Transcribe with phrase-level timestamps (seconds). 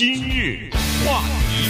[0.00, 0.70] 今日
[1.04, 1.68] 话题，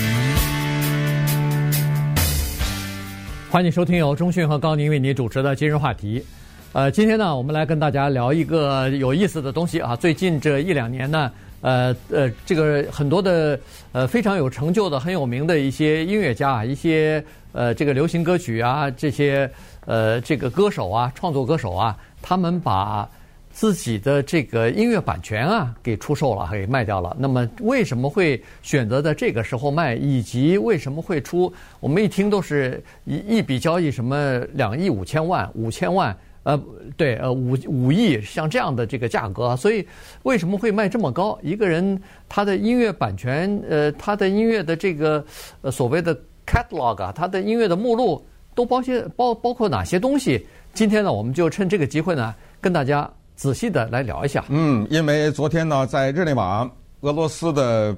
[3.50, 6.24] 欢迎收听由中讯和高宁为您主持的今日话题。
[6.72, 9.96] 呃，今天呢，我们来跟大家聊一个有意思的东西啊。
[9.96, 13.58] 最近这一两年呢，呃呃，这个很多的
[13.90, 19.50] 呃非常有成就的、很有名的一些音乐家啊，一些呃这个流行歌曲啊，这些
[19.86, 23.10] 呃这个歌手啊，创作歌手啊，他们把
[23.50, 27.16] 自己的这个音乐版权啊给出售了，给卖掉了。
[27.18, 29.94] 那么为什么会选择在这个时候卖？
[29.94, 31.52] 以及为什么会出？
[31.80, 36.16] 我们一听都是一一笔交易什么两亿五千万、五千万。
[36.42, 36.58] 呃，
[36.96, 39.86] 对，呃，五五亿像这样的这个价格，所以
[40.22, 41.38] 为什么会卖这么高？
[41.42, 45.22] 一个人他的音乐版权，呃，他的音乐的这个
[45.60, 48.24] 呃所谓的 catalog 啊，他的音乐的目录
[48.54, 50.46] 都包些包包括哪些东西？
[50.72, 53.08] 今天呢，我们就趁这个机会呢，跟大家
[53.40, 54.44] 仔细的来聊一下。
[54.50, 57.96] 嗯，因为昨天呢，在日内瓦，俄罗斯的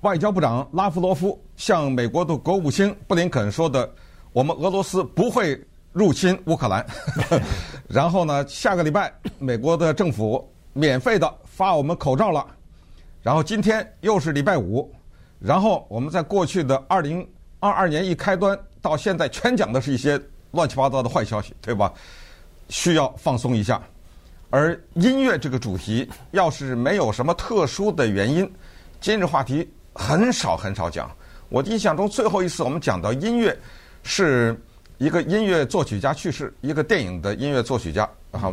[0.00, 3.88] 外交部长拉夫罗夫向美国的国务卿布林肯说的，
[4.32, 5.58] 我们俄罗斯不会。
[5.92, 6.86] 入侵乌克兰，
[7.88, 12.46] 然后呢，下个礼拜美国的政府免费的发我们口罩了，
[13.24, 14.88] 然后今天又是礼拜五，
[15.40, 20.16] 然后我们在过去的二零二二年一开端到现在，全讲的是一些
[20.52, 21.92] 乱七八糟的坏消息，对吧？
[22.68, 23.82] 需要放松一下。
[24.50, 28.52] 而音乐这个主题，要是没有什么特殊的原因，
[29.00, 31.10] 今日话题很少很少讲。
[31.48, 33.58] 我印象中最后一次我们讲到音乐
[34.02, 34.54] 是。
[35.00, 38.52] 一个音乐作曲家去世，一个电影的音乐作曲家，然后，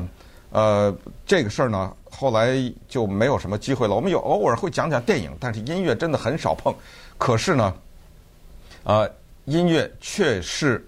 [0.49, 2.55] 呃，这个事儿呢，后来
[2.87, 3.93] 就没有什么机会了。
[3.93, 6.73] 我们有偶尔会讲讲电影，但是音乐真的很少碰。
[7.17, 7.75] 可是呢，
[8.85, 9.11] 呃，
[9.43, 10.87] 音乐却是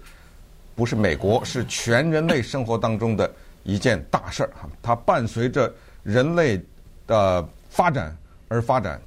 [0.74, 3.30] 不是美国，是全人类生活当中的
[3.62, 4.68] 一件大事儿哈。
[4.82, 5.72] 它伴随着
[6.02, 6.60] 人类
[7.06, 8.16] 的发展
[8.48, 9.00] 而发展。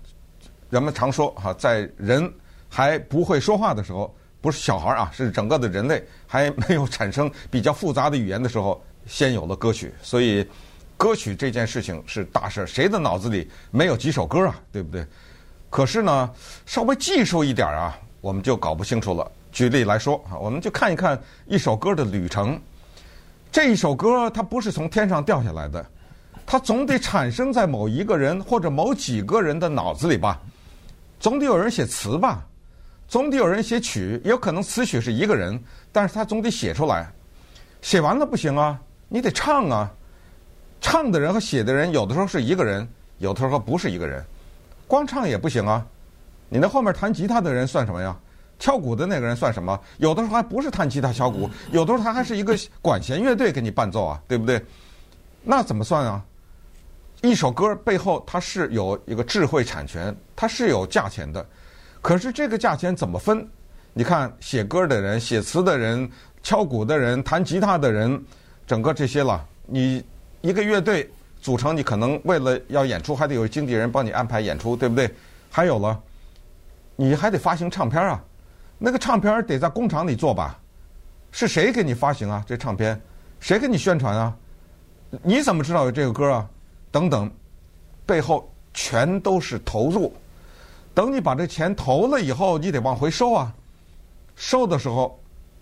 [0.69, 2.31] 人们常说哈，在人
[2.69, 4.13] 还不会说话的时候。
[4.41, 9.93] 不是小孩啊，是整个的人类还没有产生比较复杂的语言的时候，先有了歌曲。
[10.01, 10.45] 所以，
[10.97, 12.67] 歌曲这件事情是大事儿。
[12.67, 14.59] 谁的脑子里没有几首歌啊？
[14.69, 15.07] 对不对？
[15.69, 16.29] 可是呢，
[16.65, 19.31] 稍微技术一点啊，我们就搞不清楚了。
[19.53, 21.17] 举例来说啊，我们就看一看
[21.47, 22.61] 一首歌的旅程。
[23.53, 25.85] 这一首歌它不是从天上掉下来的，
[26.43, 30.41] 它总得产生在某一个人或者某几个人的脑子里吧，
[31.19, 32.43] 总得有人写词吧。
[33.07, 37.07] 总得有人写曲，有可能词曲是一个人，但是他总得写出来。
[37.83, 39.91] 写完了不行啊，你得唱啊。
[40.81, 42.87] 唱的人和写的人有的时候是一个人，
[43.19, 44.25] 有的时候不是一个人。
[44.87, 45.85] 光唱也不行啊，
[46.49, 48.17] 你那后面弹吉他的人算什么呀？
[48.63, 49.77] 敲鼓的那个人算什么？
[49.97, 54.63] 有的时候还不是弹吉他敲鼓，有的时候他还是一个管弦乐队给你伴奏啊，对不对？
[55.43, 56.23] 那怎么算啊？
[57.21, 61.45] 一首歌背后它是有一个智慧产权，它是有价钱的。
[62.01, 63.45] 可是这个价钱怎么分？
[63.91, 66.09] 你看写歌的人、写词的人、
[66.41, 68.23] 敲鼓的人、弹吉他的人，
[68.65, 69.45] 整个这些了。
[69.65, 70.01] 你
[70.39, 75.13] 一个乐队组成，你可能为了要演出，还得有经纪人帮你安排演出，对不对？
[75.51, 76.01] 还有了，
[76.95, 78.23] 你还得发行唱片啊，
[78.85, 80.59] 那个唱片得在工厂里做吧？
[81.31, 82.43] 是谁给你发行啊？
[82.45, 83.01] 这唱片
[83.39, 84.35] 谁给你宣传啊？
[85.21, 86.49] 你怎么知道有这个歌啊？
[86.91, 87.31] 等等，
[88.05, 90.13] 背后全都是投入。
[90.93, 93.53] 等你把这钱投了以后，你得往回收啊。
[94.35, 95.17] 收的时候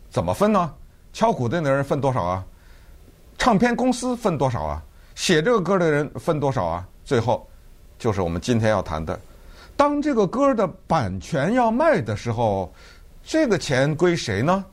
[0.10, 0.74] 怎么分呢？
[1.14, 2.44] 敲鼓的那人分多少啊？
[3.38, 4.84] 唱片公司分多少啊？
[5.14, 6.88] 写这个歌的人分多少啊？
[7.06, 7.48] 最后
[8.00, 9.20] 就是我们今天要谈的，
[9.76, 12.74] 当这个歌的版权要卖的时候，
[13.32, 14.66] 这个钱归谁呢？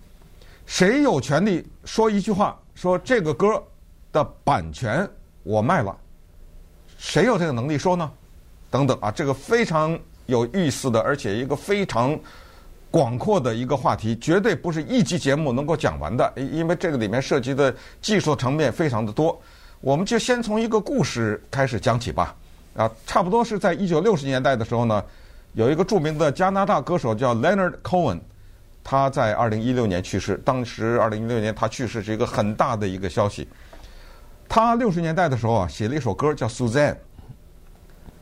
[0.66, 3.62] 谁有权利说一句话，说这个歌
[4.10, 5.08] 的版权
[5.44, 5.96] 我卖了？
[6.98, 8.10] 谁有这个能力说呢？
[8.68, 9.96] 等等啊，这个非常。
[10.26, 12.18] 有意思的，而且一个非常
[12.90, 19.40] 广阔的一个话题，绝对不是一集节目能够讲完的，因为这个里面涉及的技术层面非常的多。
[19.80, 22.34] 我们就先从一个故事开始讲起吧。
[22.74, 25.02] 啊，差不多是在一九六十年代的时候呢，
[25.52, 28.18] 有一个著名的加拿大歌手叫 Leonard Cohen，
[28.90, 30.40] 他在二零一六年去世。
[30.46, 33.46] 当时二零一六年他去世是一个很大的一个消息。
[34.48, 36.96] 他六十年代的时候啊，写了一首歌叫 Suzanne。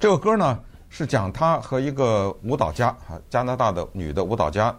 [0.01, 0.59] 这个歌呢。
[0.89, 4.75] 是讲他和一个舞蹈家啊，加拿大的女的舞蹈家，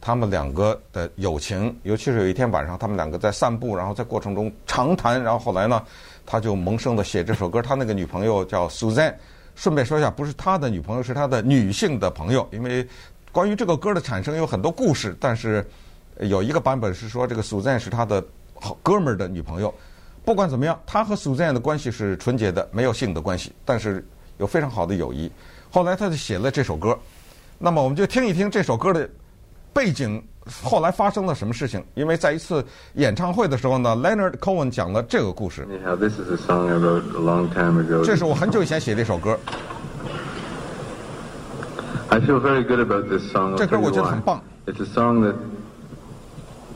[0.00, 5.80] 他们两个的友情，尤其是有一天晚上，他们两个在散步，然后在过程中长谈，然后后来呢，
[6.26, 7.62] 他就萌生的写这首歌。
[7.62, 9.14] 他那个女朋友叫 Suzanne，
[9.54, 12.46] 顺便说一下，不是他的女朋友，是他的女性的朋友。
[12.50, 12.86] 因为
[13.32, 15.66] 关于这个歌的产生有很多故事，但是
[16.20, 18.22] 有一个版本是说这个 Suzanne 是他的
[18.54, 19.74] 好哥们儿的女朋友。
[20.24, 24.06] 不管怎么样，他和 Suzanne 的关系是纯洁的，没有性的关系，但是
[24.36, 25.32] 有非常好的友谊。
[25.70, 26.96] 后来他就写了这首歌，
[27.58, 29.08] 那么我们就听一听这首歌的
[29.72, 30.22] 背景，
[30.62, 31.82] 后来发生了什么事情？
[31.94, 32.64] 因为在一次
[32.94, 35.66] 演唱会的时候呢，Leonard Cohen 讲了这个故事。
[38.04, 39.40] 这是我很久以前写的一首歌。
[42.12, 43.56] I feel very good about this song.
[43.56, 44.42] 这歌我觉得很棒。
[44.66, 45.34] It's a song that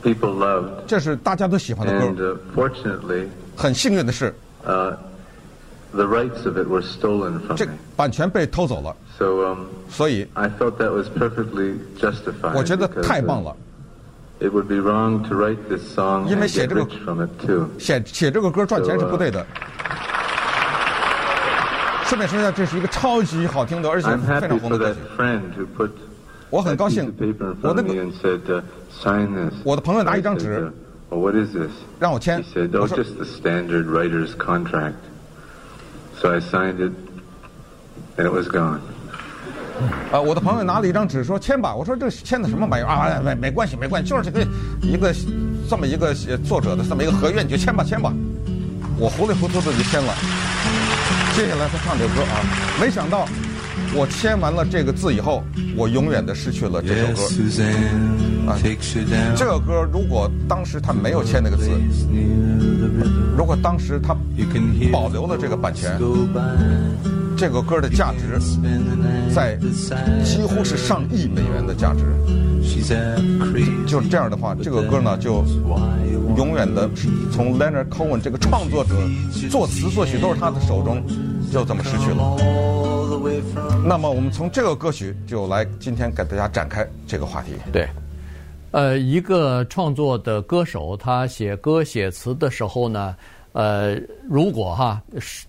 [0.01, 0.85] people loved.
[0.87, 2.05] 这是大家都喜欢的歌。
[2.07, 4.33] And fortunately, 很幸运的是，
[4.65, 4.97] 呃
[5.91, 7.55] ，the rights of it were stolen from me.
[7.55, 8.95] 这版权被偷走了。
[9.19, 12.55] So, um, 所以，I thought that was perfectly justified.
[12.55, 13.55] 我觉得太棒了。
[14.39, 17.29] It would be wrong to write this song 因为 and 写 get 这个 rich from it
[17.45, 17.69] too.
[17.77, 19.45] 写写这个歌赚钱是不对的。
[22.07, 24.09] 顺便说一下，这是一个超级好听的，而且
[24.39, 24.99] 非常红的歌曲。
[26.49, 27.13] 我很高兴，
[27.65, 27.83] 我的
[29.65, 30.71] 我的朋友拿一张纸，
[31.99, 32.41] 让我签。
[32.71, 32.97] 我说。
[36.19, 36.93] So I signed it,
[38.17, 38.79] and it was gone.
[40.11, 41.75] 啊，我的朋友拿了一张纸说签吧。
[41.75, 43.21] 我说这签的什么玩意儿啊？
[43.23, 44.47] 没、哎、没关系，没关系，就是这个
[44.81, 45.13] 一个
[45.69, 48.11] 这么一个作者的这么一个合约，你就签吧，签吧。
[48.97, 50.13] 我糊里糊涂的就签了。
[51.37, 52.41] 接下来他唱这个歌啊，
[52.81, 53.27] 没想到
[53.93, 55.43] 我签完了这个字以后，
[55.75, 57.21] 我永远的失去了这首歌。
[58.47, 58.57] 啊，
[59.35, 61.69] 这个歌如果当时他没有签那个字，
[63.37, 64.15] 如果当时他
[64.91, 65.99] 保留了这个版权，
[67.37, 68.39] 这个歌的价值
[69.33, 69.55] 在
[70.23, 72.03] 几乎是上亿美元的价值。
[73.85, 75.43] 就这样的话，这个歌呢就
[76.35, 76.89] 永远的
[77.31, 78.95] 从 Leonard Cohen 这个创作者
[79.49, 81.03] 作词作曲都是他的手中，
[81.51, 82.35] 就这么失去了。
[83.85, 87.53] 那么我们从这个歌曲就来今天给大家展开这个话题。
[87.71, 87.87] 对，
[88.71, 93.15] 呃，一个创作的歌手，他写歌写词的时候呢，
[93.53, 93.95] 呃，
[94.29, 95.01] 如果哈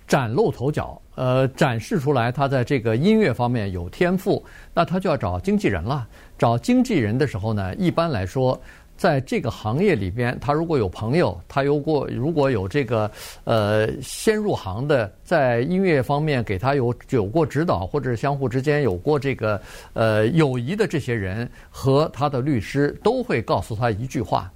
[0.07, 6.07] 崭露头角，呃，展示出来他在这个音乐方面有天赋，那他就要找经纪人了。
[6.39, 8.59] 找经纪人的时候呢，一般来说，
[8.99, 13.09] 在这个行业里边，他如果有朋友，他有过如果有这个
[13.45, 19.63] 呃先入行的，在音乐方面给他有有过指导，或者相互之间有过这个
[19.93, 24.51] 呃友谊的这些人和他的律师都会告诉他一句话，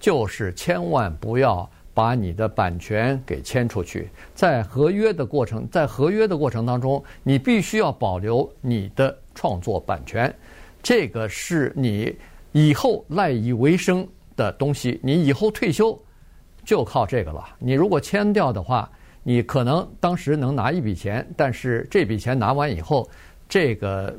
[0.00, 4.10] 就是千万不要把你的版权给签出去。
[4.34, 10.34] 在合约的过程，在合约的过程当中，你必须要保留你的创作版权。
[10.82, 12.14] 这个是你
[12.54, 14.06] 以后赖以为生
[14.36, 16.00] 的东西，你以后退休
[16.64, 17.44] 就靠这个了。
[17.58, 18.88] 你如果签掉的话，
[19.24, 23.10] 你可能当时能拿一笔钱，但是这笔钱拿完以后，
[23.48, 24.16] 这个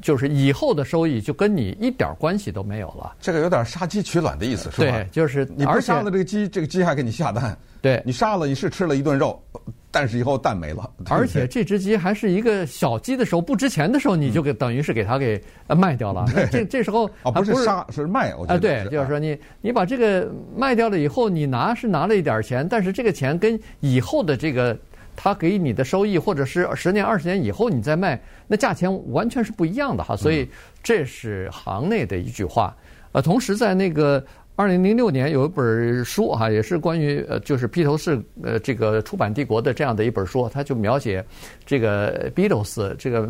[0.00, 3.14] 就是以后的收益就跟你一点关系都没有了。
[3.20, 4.98] 这个有点杀鸡取卵的意思，是吧？
[4.98, 7.56] 对，就是你不杀了这个鸡，这个鸡还给你下蛋。
[7.80, 9.42] 对，你杀了，你是吃了一顿肉，
[9.90, 10.88] 但是以后蛋没了。
[11.10, 16.24] 而且这只鸡还是一个小鸡的时候，不值钱的时候，你就给、嗯、等于是给它给卖掉了。
[16.50, 24.78] 这这时候啊、哦，不是杀是卖，我觉得啊，对，就是说你你把这个卖掉了以后，你拿是拿了一点钱，但是这个钱跟以后的这个
[25.22, 30.16] 他给你的收益，或者是十年二十年以后你再卖，那价钱完全是不一样的哈。
[30.16, 30.48] 所以
[30.82, 32.74] 这是行内的一句话。
[33.12, 34.24] 呃，同时在那个。
[34.54, 41.24] 二零零六年有一本书哈，也是关于呃，就是披头士呃这个出版帝国的这样的一本书，他就描写
[41.64, 43.26] 这个 Beatles 这个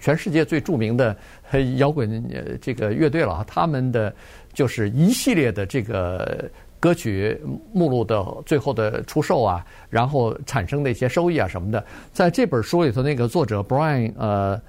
[0.00, 1.14] 全世界最著名的
[1.76, 2.24] 摇滚
[2.58, 4.12] 这个乐队了，他们的
[4.54, 6.50] 就是一系列的这个
[6.84, 7.40] 歌曲
[7.72, 14.60] 目录的最后的出售啊，然后产生的一些收益啊什么的，在这本书里头，那个作者 Brian 呃。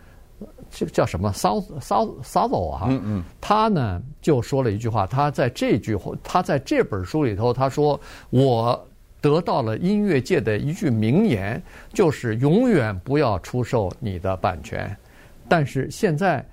[0.70, 7.98] 这个叫什么？South South Southall 啊，嗯嗯，他呢就说了一句话，他在这句话，他在这本书里头，他说
[8.30, 8.88] ：“我
[9.22, 11.62] 得到了音乐界的一句名言，
[11.94, 14.94] 就是永远不要出售你的版权。”
[15.48, 16.46] 但是现在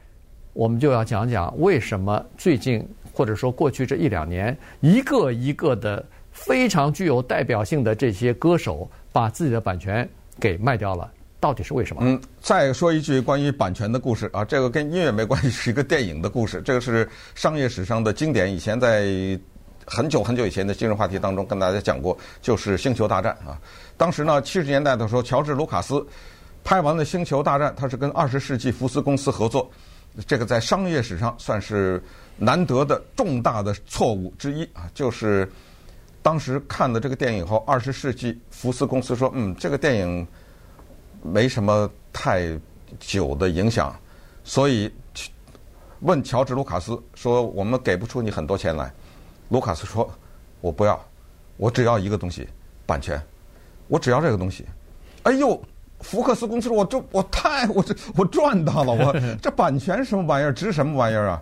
[0.52, 10.08] 我们就要讲讲为什么最近或者说过去这一两年，一个一个的非常具有代表性的这些歌手把自己的版权
[10.40, 11.10] 给卖掉了。
[11.38, 12.02] 到底是为什么？
[12.04, 16.62] 嗯，再说一句关于版权的故事啊，这个跟音乐没关系，是一个电影的故事。
[16.64, 19.08] 这个是商业史上的经典，以前在
[19.84, 23.60] 很久很久以前的今日话题当中跟大家讲过，就是《星球大战》啊。
[23.96, 26.06] 当时呢，七十年代的时候，乔治·卢卡斯
[26.62, 29.68] 拍完了《星球大战》，他是跟二十世纪福斯公司合作，
[30.28, 32.00] 这个在商业史上算是
[32.36, 34.90] 难得的重大的错误之一啊。
[34.94, 35.50] 就是
[36.22, 40.26] 当时看了这个电影以后，二十世纪福斯公司说：“嗯，这个电影。”
[41.24, 42.48] 没什么太
[42.98, 43.94] 久的影响，
[44.42, 44.92] 所以
[46.00, 48.92] 问乔治·卢卡斯说：“我们给不出你很多钱来。”
[49.48, 50.10] 卢卡斯说
[50.60, 51.00] ：“我不要，
[51.58, 52.48] 我只要一个东西，
[52.84, 53.22] 版权，
[53.86, 54.66] 我只要这个东西。”
[55.22, 55.62] 哎呦，
[56.00, 61.40] 福克斯公司说：“我这我太我这我赚到了，我 这版权什么玩意儿，值什么玩意儿啊？”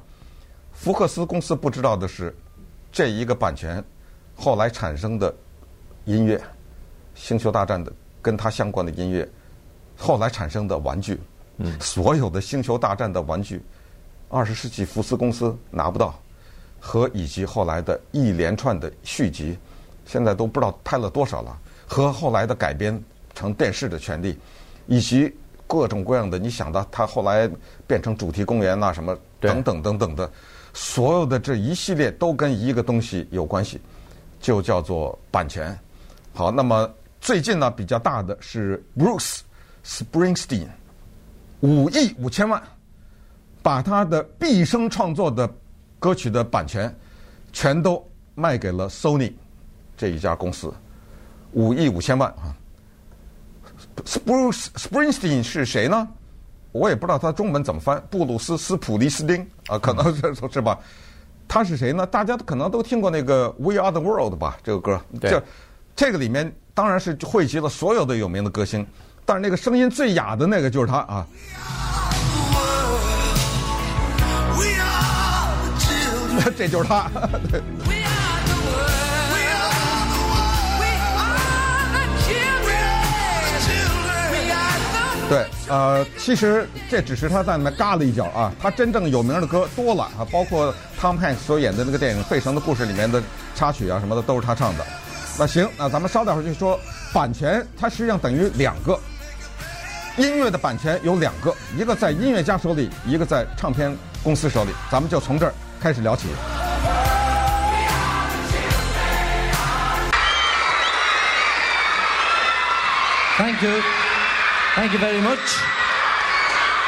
[0.81, 2.35] 福克斯公司不知道的是，
[2.91, 3.85] 这一个版权
[4.35, 5.31] 后来产生的
[6.07, 6.39] 音乐，
[7.15, 9.29] 《星球大战》的跟它相关的音乐，
[9.95, 11.21] 后来产生的玩具，
[11.59, 13.63] 嗯，所有的《星球大战》的玩具，
[14.31, 16.19] 二十世纪福斯公司拿不到，
[16.81, 19.59] 和以及后来的一连串的续集，
[20.07, 22.99] 现在都不知道拍了多少了，和后来的改编
[23.35, 24.35] 成电视的权利，
[24.87, 25.31] 以及
[25.67, 27.47] 各种各样的，你想到它后来
[27.87, 30.31] 变成主题公园呐，什么等等等等的。
[30.83, 33.79] 所有的这一系列都跟一个东西有关系，
[34.41, 35.79] 就叫做版权。
[36.33, 39.41] 好，那么最近呢比较大的是 Bruce
[39.85, 40.67] Springsteen，
[41.61, 42.63] 五亿五千万，
[43.63, 45.47] 把他的毕生创作的
[45.99, 46.93] 歌曲的版权
[47.53, 48.03] 全都
[48.35, 49.35] 卖给了 Sony
[49.99, 50.73] 这一家公司，
[51.53, 52.57] 五亿五千万啊。
[54.25, 56.09] Bruce Springsteen 是谁呢？
[56.73, 60.79] 我也不知道他中文怎么翻，布鲁斯·斯普利斯丁啊，可能是 是吧？
[61.49, 62.07] 他是谁呢？
[62.07, 64.57] 大家可能都听过那个《We Are the World》吧？
[64.63, 65.43] 这个歌，对这
[65.97, 68.87] 这个里面当然是汇集了所有的有名的歌星，
[69.25, 71.27] 但是那个声音最哑的那个就是他啊。
[76.57, 77.11] 这就是他。
[77.51, 77.61] 对
[85.31, 93.23] 对，呃，其实这只是他在里面嘎了一脚啊，他真正有名的歌多了啊，包括 Tom Hanks 所演的那个电影《费城的故事》里面的
[93.55, 94.85] 插曲啊什么的都是他唱的。
[95.39, 96.77] 那行，那咱们稍待会儿就说
[97.13, 98.99] 版权，它实际上等于两个
[100.17, 104.73] 音乐的版权有两个，一个在音乐家手里，一个在唱片公司手里。
[104.91, 106.27] 咱们就从这儿开始聊起。
[113.39, 114.00] Thank you.
[114.81, 115.59] Thank you very much.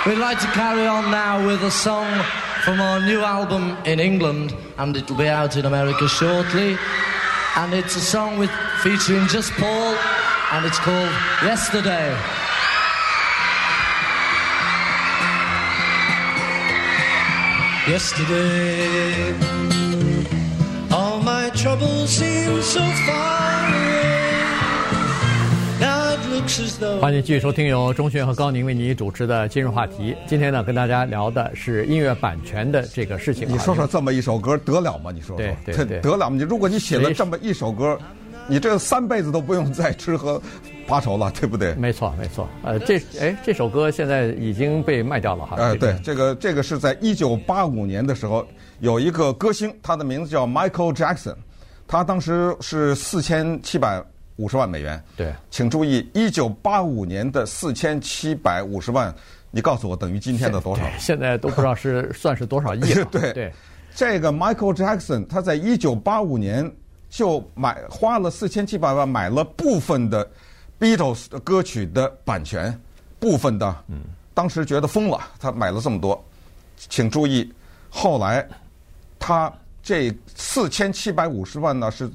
[0.07, 2.09] We'd like to carry on now with a song
[2.65, 6.79] from our new album in England, and it'll be out in America shortly.
[7.55, 8.51] And it's a song with
[8.83, 9.95] featuring just Paul,
[10.53, 11.13] and it's called
[11.45, 12.17] Yesterday.
[17.87, 19.35] Yesterday,
[20.91, 24.22] all my troubles seem so far away.
[27.01, 30.15] 欢迎继续收听由钟迅和高宁为你主持的今日话题。
[30.27, 33.49] 今天呢，跟大家聊的是音乐版权的这个事情。
[33.49, 35.13] 你说说这么一首歌得了吗？
[35.13, 36.37] 你说说，对对对得了吗？
[36.37, 37.97] 你如果你写了这么一首歌，
[38.49, 40.43] 你这三辈子都不用再吃喝
[40.87, 41.75] 发愁了，对不对？
[41.77, 42.49] 没错，没错。
[42.65, 45.57] 呃，这哎，这首歌现在已经被卖掉了哈。
[45.59, 48.45] 呃，对，这个这个是在一九八五年的时候，
[48.81, 51.37] 有一个歌星，他的名字叫 Michael Jackson，
[51.87, 54.03] 他当时是四千七百
[54.43, 55.01] 五十万美元。
[55.17, 59.15] 对，请注意，一九八五年的四千七百五十万，
[59.53, 60.83] 你告诉我等于今天的多少？
[60.99, 63.05] 现在都不知道是 算是多少亿了。
[63.05, 63.53] 对对，
[63.95, 66.69] 这个 Michael Jackson 他在一九八五年
[67.09, 70.29] 就买花了四千七百万买了部分的
[70.81, 72.77] Beatles 的歌曲的版权，
[73.21, 74.01] 部分的，嗯，
[74.35, 76.25] 当时觉得疯了，他买了这么多，
[76.77, 77.53] 请注意，
[77.89, 78.45] 后来
[79.19, 82.11] 他这四千七百五十万呢是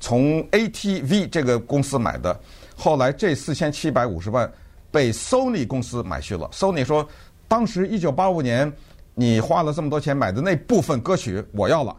[0.00, 2.38] 从 ATV 这个公司买的，
[2.76, 4.50] 后来这四千七百五十万
[4.90, 6.48] 被 Sony 公司买去了。
[6.52, 7.06] Sony 说，
[7.46, 8.72] 当时一九八五年
[9.14, 11.94] 你花了这么多钱买的那部分歌曲我要了，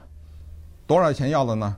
[0.88, 1.75] 多少钱要了呢？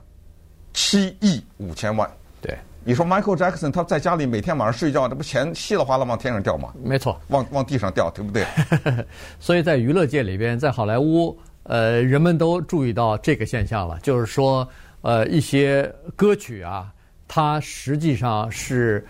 [0.72, 2.08] 七亿五千万。
[2.40, 6.72] 对，你说 Michael Jackson 他在家里每天晚上睡觉，这不钱稀里哗啦往天上掉吗？
[6.82, 8.46] 没错，往往地上掉，对不对？
[9.38, 14.66] 所以在娱乐界里边，在好莱坞，呃，人们都注意到这个现象了，就是说，
[15.02, 16.92] 呃，一些歌曲啊，
[17.28, 19.04] 它实际上是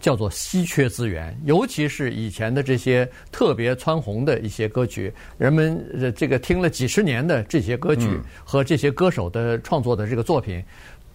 [0.00, 10.62] 叫做稀缺资源，尤其是以前的这些特别蹿红的一些歌曲，人们这个听了几十年的这些歌曲和这些歌手的创作的这个作品，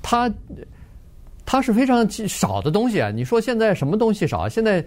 [0.02, 0.32] 它。
[1.44, 3.10] 它是非常少的东西啊！
[3.10, 4.48] 你说现在什么东西少？
[4.48, 4.82] 现在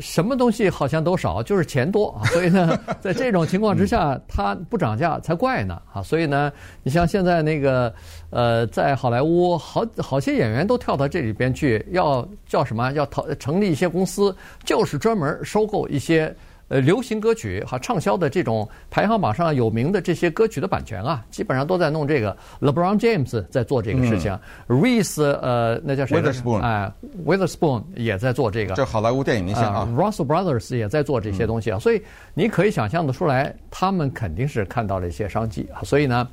[0.00, 2.24] 什么东西好像都少，就是钱多啊！
[2.32, 6.02] 所以呢，在这种情况之下，它不涨价才怪呢啊！
[6.02, 7.92] 所以呢，你像现在那个
[8.30, 12.90] 呃，在好莱坞，好好些演员都跳到这里边去，要叫什么？
[12.92, 14.34] 要投成立一些公司，
[14.64, 16.34] 就是专门收购一些。
[16.72, 22.34] 呃，流行歌曲哈畅销的这种排行榜上有名的这些歌曲的版权啊，基本上都在弄这个。
[22.62, 24.34] LeBron James 在做这个事情
[24.68, 26.90] ，Reese 呃，那叫谁？Witherspoon 哎
[27.26, 28.74] ，Witherspoon 也在做这个。
[28.74, 32.02] 这好莱坞电影明星啊，Russell Brothers 也在做这些东西啊，所以
[32.32, 35.84] 你可以想象的出来，他们肯定是看到了一些商机啊。
[35.84, 36.26] 所以呢，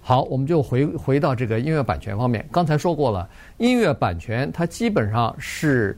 [0.00, 2.44] 好，我们就回回到这个音乐版权方面。
[2.50, 5.96] 刚才说过了，音乐版权它基本上是。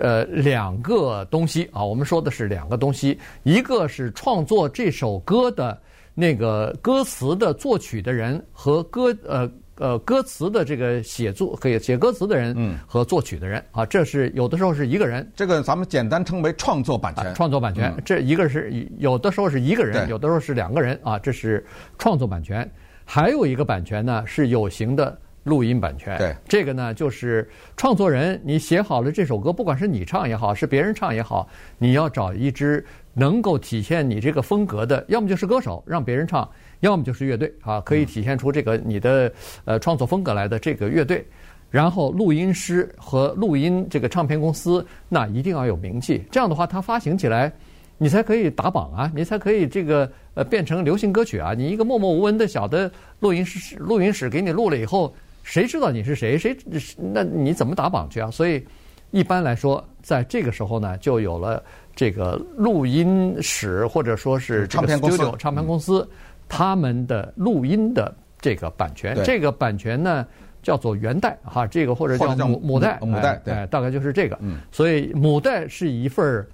[0.00, 1.84] 呃两个东西啊。
[1.84, 5.80] 我们说的是两个东西，一个是创作这首歌的
[6.14, 9.50] 那个歌词的作曲的人和歌呃。
[9.76, 15.28] 呃，歌词的这个写作可以写歌词的人，嗯，和作曲的人啊，这是有的时候是一个人。
[15.34, 17.26] 这个咱们简单称为创作版权。
[17.26, 21.64] 啊、创作版权，这一个是有的时候是一个人，有的时候是两个人啊，这是
[21.98, 22.70] 创作版权。
[23.04, 26.16] 还有一个版权呢，是有形的录音版权。
[26.18, 32.84] 对，这个呢，就是创作人你写好了这首歌，不管是你唱也好，是别人唱也好，你要找一支
[33.14, 36.48] 能够体现你这个风格的，要么就是歌手让别人唱。
[36.80, 39.32] 要么就是乐队啊，可以体现出这个你的
[39.64, 41.24] 呃创作风格来的这个乐队，
[41.70, 47.52] 然后录音师和录音这个唱片公司，那一定要有名气，这样的话它发行起来，
[47.98, 51.54] 你才可以打榜啊，你才可以这个呃变成流行歌曲啊。
[51.54, 56.38] 你一个默默无闻的小的录音室录音室给你录了以后，谁知道你是谁？
[56.38, 56.56] 谁
[56.96, 58.30] 那你怎么打榜去啊？
[58.30, 58.64] 所以
[59.10, 61.62] 一般来说，在这个时候呢，就有了
[61.94, 66.08] 这个录音室或者说是唱片公司，唱片公司。
[66.48, 70.26] 他们的录音的这个版权，这个版权呢
[70.62, 74.38] 叫做原带哈，这个或者叫母母带，母带对，大概就是这个。
[74.70, 76.46] 所以母带是一份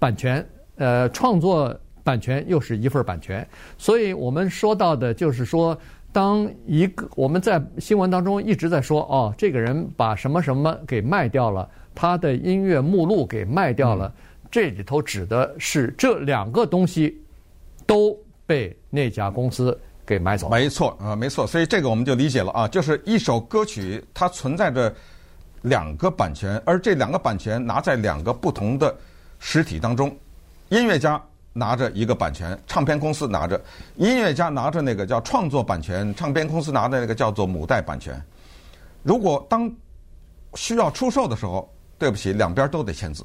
[0.00, 1.72] 版权，呃，创作
[2.02, 3.46] 版权又是一份版权。
[3.78, 5.78] 所以我们说到的就是说，
[6.14, 14.10] 当一个我们在新闻当中一直在说哦，这个人把什么什么给卖掉了，他的音乐目录给卖掉了，
[14.50, 17.20] 这里头指的是这两个东西
[17.84, 18.16] 都。
[18.46, 24.94] 被那家公司给买走，没错啊，没错，所以这个我们就理解了啊，就是一首歌曲它存在着
[25.62, 28.94] 两个版权，而这两个版权拿在两个不同的
[29.38, 30.14] 实体当中，
[30.68, 31.18] 音乐家
[31.54, 33.58] 拿着一个版权，唱片公司拿着，
[33.96, 38.22] 音乐家拿着那个叫创作版权，唱片公司拿着那个叫做母带版权。
[39.02, 39.72] 如果当
[40.54, 43.24] 需要出售的时候，对不起，两边都得签字，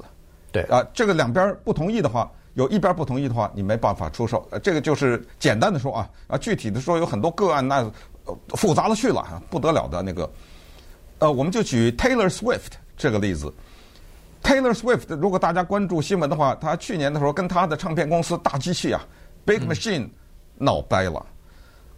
[0.50, 2.30] 对啊，这个两边不同意的话。
[2.54, 4.44] 有一边不同意的话，你没办法出售。
[4.50, 7.88] 呃，这个就是简单的说啊，啊，具体的说有很多个案，那
[8.56, 10.28] 复杂了去了，不得了的那个。
[11.20, 13.52] 呃，我们就举 Taylor Swift 这个例子。
[14.42, 19.00] Taylor Swift 如果大家关注新闻的话，他去年的时候跟他的唱片公司大机器啊
[19.44, 20.08] ，Big Machine
[20.56, 21.24] 闹掰了。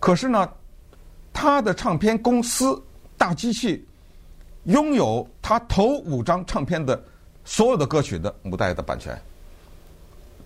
[0.01, 0.49] 可是呢，
[1.33, 2.83] 他的唱片公司
[3.17, 3.87] 大机器
[4.65, 7.01] 拥有他头五张唱片的
[7.45, 9.17] 所有的歌曲的母带的版权。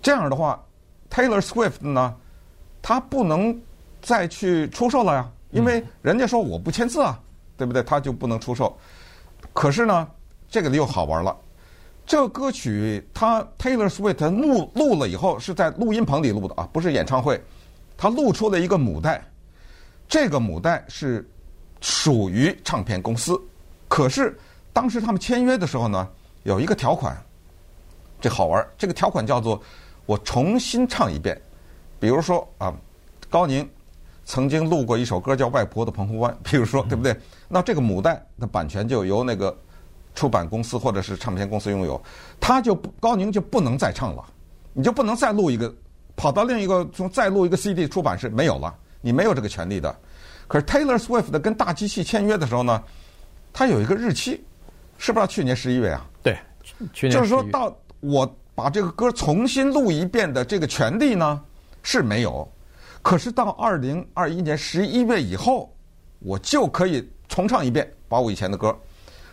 [0.01, 0.63] 这样的话
[1.09, 2.15] ，Taylor Swift 呢，
[2.81, 3.59] 他不能
[4.01, 7.19] 再去出售了呀，因为人家说我不签字啊，
[7.57, 7.81] 对不对？
[7.81, 8.77] 他就不能出售。
[9.53, 10.07] 可是呢，
[10.47, 11.35] 这个又好玩了，
[12.07, 17.39] 这歌曲他 Taylor Swift 录录了以后是在录音棚里录的啊，不是演唱会，
[17.97, 19.21] 他录出了一个母带，
[20.07, 21.29] 这个母带是
[21.81, 23.39] 属于唱片公司，
[23.89, 24.35] 可是
[24.71, 26.07] 当时他们签约的时候呢，
[26.43, 27.15] 有一个条款，
[28.21, 29.61] 这好玩，这个条款叫做。
[30.05, 31.37] 我重新唱一遍，
[31.99, 32.73] 比如说啊，
[33.29, 33.69] 高宁
[34.23, 37.13] 曾经录过一首歌叫《外婆的澎湖湾》，比如说对不对？
[37.49, 39.53] 那这个母带的版权就由那个
[40.17, 42.01] 出版公司或者是唱片公司拥有，
[42.39, 44.25] 他就高宁就不能再唱了，
[44.73, 45.73] 你就不能再录一个，
[46.15, 49.95] 跑到另一个从再录一个 CD 出版是没有了，你没有这个权利的。
[50.47, 52.83] 可是 Taylor Swift 跟大机器签约的时候呢，
[53.53, 54.43] 他有一个日期，
[54.97, 56.05] 是不是去年十一月啊？
[56.23, 56.37] 对，
[56.91, 58.35] 去年就是说到我。
[58.57, 61.39] 把这个歌重新录一遍的这个权利呢
[61.83, 62.51] 是没有，
[63.03, 65.71] 可是到二零二一年十一月以后，
[66.17, 68.75] 我就可以重唱一遍，把我以前的歌。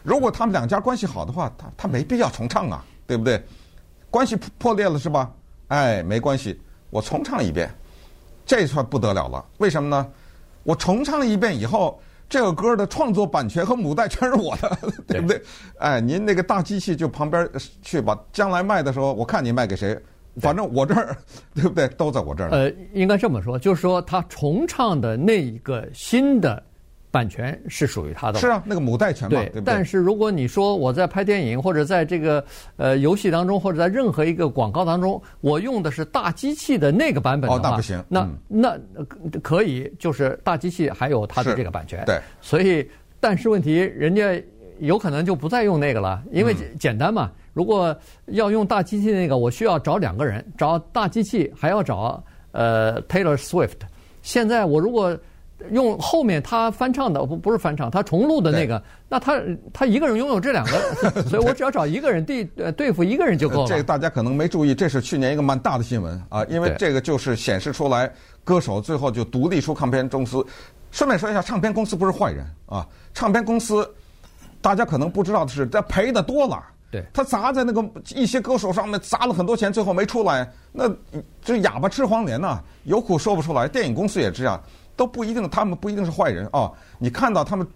[0.05, 3.43] 如果他们两家关系好的话，他他没必要重唱啊，对不对？
[4.11, 5.33] 关系破裂了是吧？
[5.67, 7.69] 哎，没关系，我重唱一遍，
[8.47, 9.45] 这算不得了了。
[9.59, 10.07] 为什么呢？
[10.63, 12.01] 我重唱一遍以后。
[12.27, 15.41] 这个歌的创作版权和母带全是我的， 对不对？
[15.79, 17.49] 哎，您那个大机器就旁边
[17.83, 19.97] 去吧，将来卖的时候，我看你卖给谁，
[20.41, 21.17] 反正我这儿，
[21.55, 21.87] 对不对？
[21.89, 22.49] 都在我这儿。
[22.51, 26.61] 呃，应该这么说，就是说他重唱的那一个新的。
[27.15, 29.63] 版权是属于他的，是啊，那个母带权嘛，对，对不对？
[29.65, 32.45] 但是如果你说我在拍电影或者在这个
[32.77, 38.05] 呃游戏当中或者在任何一个广告当中，我用的是大机器的那个版本的话，哦，那不行。
[38.09, 38.77] 那、嗯、那
[39.41, 42.03] 可以，就是大机器还有它的这个版权。
[42.05, 42.21] 对。
[42.41, 42.85] 所以，
[43.21, 44.43] 但是问题，人家
[44.81, 47.31] 有可能就不再用那个了，因为简单嘛。
[47.33, 47.97] 嗯、如果
[48.27, 53.79] 要用大机器那个，我需要找两个人，找大机器还要找呃 Taylor Swift。
[54.23, 55.17] 现在我如果
[55.71, 59.41] 用后面他翻唱的不不是翻唱，他重录的那个，那他
[59.73, 63.69] 他一个人拥有这两个， 所以我只要找一个人对呃对付一个人就够了。
[63.69, 68.13] 这个大家可能没注意，这是去年一个蛮大的新闻啊，因为这个就是显示出来
[68.43, 70.45] 歌手最后就独立出唱片公司。
[70.91, 73.89] 顺便说一下，唱片公司不是坏人啊，唱片公司
[74.61, 76.63] 大家可能不知道的是，他赔的多了。
[76.91, 80.89] 对他砸在那个一些歌手上面砸了很多钱，最后没出来，那
[81.43, 83.67] 这哑巴吃黄连呐，有苦说不出来。
[83.67, 84.63] 电影公司也这样，
[84.97, 86.71] 都不一定，他们不一定是坏人啊。
[86.99, 87.67] 你看到他们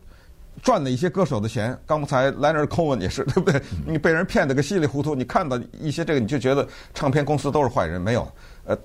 [0.62, 3.60] 赚了一些歌手的钱，刚才 Leonard Cohen 也是，对不对？
[3.86, 8.26] 你被人骗得个稀里糊涂，你看到一些这个，你就觉得唱片公司都是坏人，没有，
[8.64, 8.76] 呃，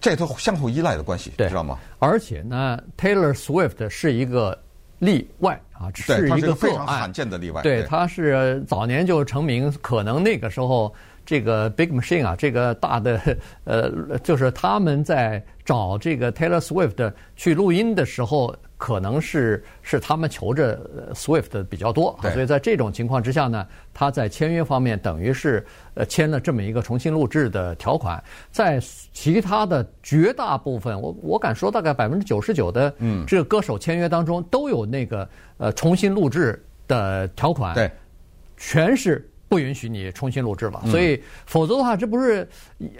[0.00, 1.78] 这都相互依赖的关系，知道吗？
[1.98, 4.58] 而且呢，Taylor Swift 是一个
[4.98, 5.60] 例外。
[5.72, 7.60] 啊，是一个非常罕见的例外。
[7.62, 13.20] 对，他是早年就成名，可能那个时候这个 Big Machine 啊，这个大的
[13.64, 13.90] 呃，
[14.22, 18.54] 就是他们在找这个 Taylor Swift 去录音的时候。
[18.82, 20.76] 可能是是他们求着
[21.14, 28.80] Swift 比较多，所以在这种情况之下呢，他在签约方面等于是呃签了这么一个重新录制的条款，在
[29.12, 32.92] 其他的绝大部分，我我敢说大概百分之九十九的
[33.24, 37.88] 这个歌手签约当中都有那个呃重新录制的条款，对，
[38.56, 39.24] 全是。
[39.52, 42.48] 不允许你重新录制了，所以否则的话，这不是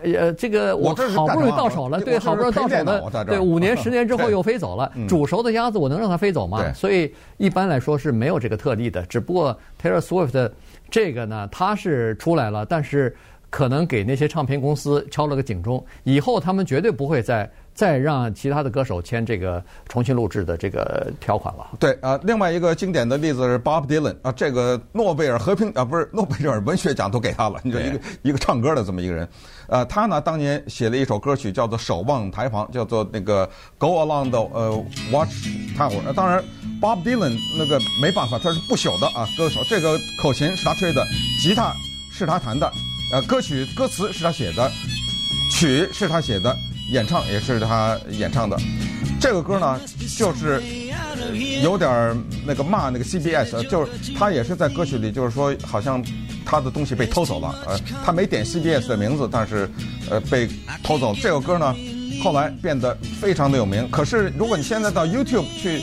[0.04, 6.58] 呃这个我好不容易到手了，对，好不容易到手了，对，五年十年之后 又飞走了，煮熟的鸭子我能让它飞走吗？
[6.74, 9.02] 所以一般来说是没有这个特例的。
[9.06, 10.50] 只不过 Taylor Swift
[10.90, 13.16] 这个呢，他是出来了，但是
[13.48, 17.50] 可能给那些唱片公司敲了个警钟，以后他们绝对不会再。
[17.74, 21.66] 再让其他的歌手签这个重新录制的这个条款了。
[21.78, 27.58] 对啊，另外一个经典的例子是 Bob Dylan 啊，这个诺贝尔和平啊，不是诺贝尔文学奖都给他了。
[27.62, 29.28] 你说一个一个唱歌的这么一个人，
[29.68, 36.12] 呃，他呢当年写了一首歌曲叫做《守望台旁》，叫做那个 Go Along the 呃 Watch Tower。
[36.14, 36.44] 当然
[36.80, 39.60] ，Bob Dylan 那个没办法，他是不朽的啊歌手。
[39.68, 41.06] 这个口琴是他吹的，
[41.40, 41.72] 吉他
[42.12, 42.70] 是他弹的，
[43.12, 44.70] 呃，歌曲歌词是他写的，
[45.50, 46.54] 曲是他写的。
[46.90, 48.56] 演唱也是他演唱的，
[49.20, 49.80] 这个歌呢，
[50.18, 50.62] 就是
[51.62, 51.90] 有点
[52.44, 56.04] 那个骂那个 CBS，就是他也是在歌曲里，就是说好像
[56.44, 59.70] 他的东西被偷走了，呃，他没点 CBS 的名字，但是
[60.10, 60.48] 呃被
[60.82, 61.14] 偷走。
[61.14, 61.74] 这首歌呢，
[62.22, 63.88] 后来变得非常的有名。
[63.90, 65.80] 可是如果你现在到 YouTube 去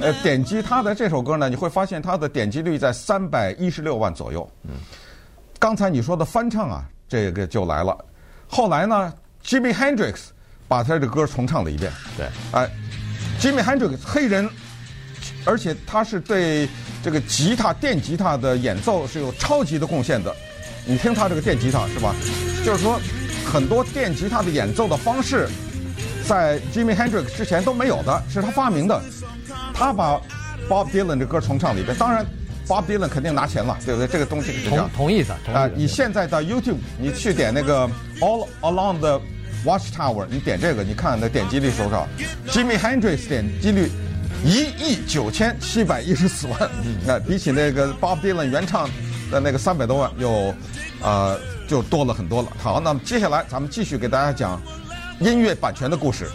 [0.00, 4.48] 呃点击他的这首歌呢，你会发现他的点击率在三百一十六万左右。
[4.64, 4.74] 嗯，
[5.58, 7.96] 刚才你说的翻唱啊，这个就来了。
[8.46, 9.12] 后来呢
[9.44, 10.26] ，Jimi Hendrix。
[10.72, 11.92] 把他的歌重唱了一遍。
[12.16, 12.66] 对，哎
[13.38, 14.48] ，Jimmy Hendrix 黑人，
[15.44, 16.66] 而且他是对
[17.04, 20.34] 这个吉他、电吉他的演奏是有超级的贡献的。
[20.86, 22.14] 你听他这个电吉他是吧？
[22.64, 22.98] 就是说，
[23.44, 25.46] 很多电吉他的演奏的方式，
[26.26, 28.98] 在 Jimmy Hendrix 之前都没有的，是他发明的。
[29.74, 30.18] 他把
[30.70, 31.94] Bob Dylan 的歌重唱了一遍。
[31.98, 32.24] 当然
[32.66, 34.08] ，Bob Dylan 肯定拿钱了，对不对？
[34.08, 34.88] 这个东西是这样。
[34.88, 35.34] 同同意的。
[35.52, 37.86] 啊，你现在到 YouTube，你去点那个
[38.20, 39.20] All Along the
[39.64, 42.08] Watchtower，你点这个，你看那点击率是多少
[42.48, 43.90] ？Jimmy Hendrix 点击率
[44.44, 46.70] 一亿九千七百一十四万，
[47.06, 48.88] 那比起那个 Bob Dylan 原唱
[49.30, 50.48] 的那个三百多万，又
[51.00, 52.48] 啊、呃、就多了很多了。
[52.58, 54.60] 好，那么接下来咱们继续给大家讲
[55.20, 56.28] 音乐版权的故事。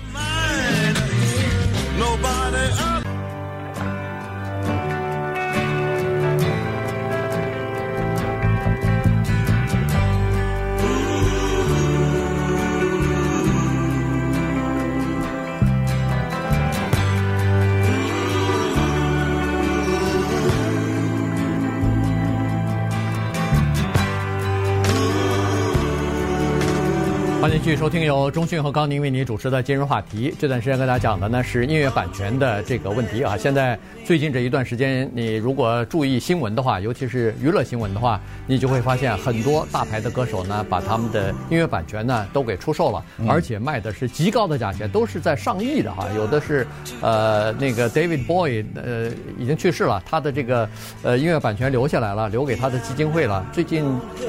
[27.47, 30.35] 欢迎继续收听由中讯和高宁为您主持的今日话题。
[30.37, 33.37] 这段时间跟大家讲的呢是音乐版权的这个问题啊。
[33.37, 46.05] 现在最近这一段时间，你如果注意新闻的话，尤其是娱乐新闻的话，你就会发现很多大牌的歌手呢，把他们的音乐版权呢都给出售了，而且卖的是极高的价钱，都是在上亿的哈。
[46.17, 46.67] 有的是
[46.99, 50.67] 呃那个 David Bowie 呃已经去世了，他的这个
[51.01, 53.45] 呃音乐版权留下来了，留给他的基金会了。
[53.53, 53.85] 最近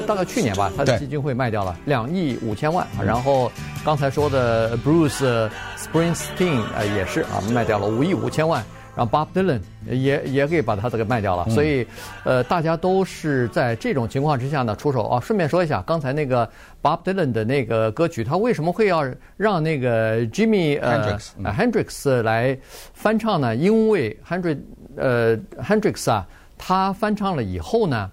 [0.07, 2.87] 大概去年吧，他的基金会卖掉了两亿五千万。
[3.09, 3.51] 然后
[3.83, 8.63] 刚才说的 Bruce Springsteen 呃也是啊卖掉了五亿五千万，
[8.95, 11.87] 然后 Bob Dylan 也也给把他这个卖掉了，所以
[12.23, 15.19] 呃大家都是在这种情况之下呢出手啊。
[15.19, 16.47] 顺便说一下，刚才那个
[16.83, 19.03] Bob Dylan 的那个歌曲，他为什么会要
[19.35, 22.55] 让那个 Jimmy 呃 Hendrix 来
[22.93, 23.55] 翻唱呢？
[23.55, 24.59] 因为 Hendrix
[24.97, 26.27] 呃 Hendrix 啊，
[26.59, 28.11] 他翻唱了以后呢，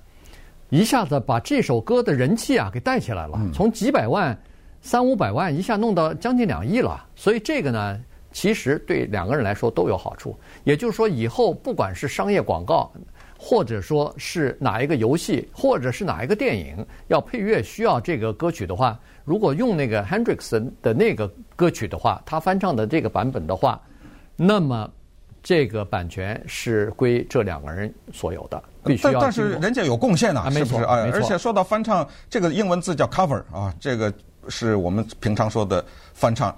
[0.71, 4.35] 一下子把这首歌的人气啊给带起来了，从几百万。
[4.83, 8.01] 三五百万一下弄到将近两亿了，所以这个呢，
[8.33, 10.39] 其实对两个人来说都有好处。
[10.65, 12.91] 也就是说，以后不管是商业广告，
[13.39, 23.81] 或者说是哪一个游戏，或者是哪一个电影要配乐需要这个歌曲的话，如果用那个 Hendrix 的那个歌曲的话，他翻唱的这个版本的话，
[24.37, 24.89] 那么
[25.43, 28.63] 这个版权是归这两个人所有的。
[28.85, 30.85] 必须要但但是人家有贡献啊呐，是不是？
[30.85, 34.13] 而且说到翻唱，这个英文字叫 cover 啊，这个
[34.49, 36.55] 是我们平常说的翻唱。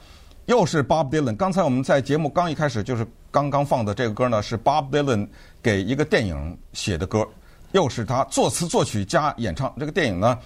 [0.46, 1.36] 又是 Bob Dylan。
[1.36, 5.28] 刚才我们在节目刚一开始就是刚刚放的这个歌呢，是 Bob Dylan
[5.62, 7.26] 给一个电影写的歌，
[7.72, 9.70] 又是他作词作曲加演唱。
[9.78, 10.38] 这个电影呢，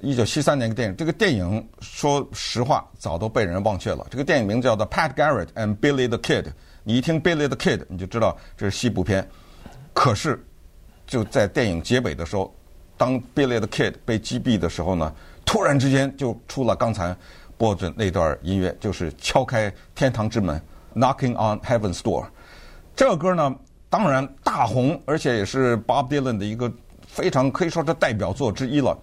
[0.00, 0.96] 一九七三年的电影。
[0.96, 4.06] 这个电影说实话早都被人忘却了。
[4.08, 6.42] 这个电影名字叫做《Pat Garrett and Billy the Kid》。
[6.84, 9.28] 你一听 Billy the Kid，你就知道这是西部片。
[9.92, 10.40] 可是
[11.08, 12.54] 就在电影结尾的时候，
[12.96, 15.12] 当 Billy the Kid 被击毙的时候呢，
[15.50, 17.14] 突然之间就出了刚才。
[17.58, 20.58] 播着那段音乐，就是敲开天堂之门
[20.94, 22.24] ，Knocking on Heaven's Door。
[22.96, 23.54] 这个歌呢，
[23.90, 26.72] 当然大红，而且也是 Bob Dylan 的一个
[27.06, 28.98] 非常可以说是代表作之一了。